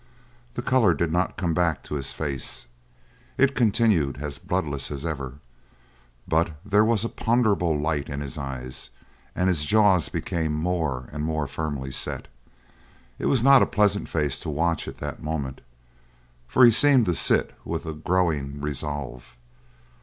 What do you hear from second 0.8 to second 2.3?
did not come back to his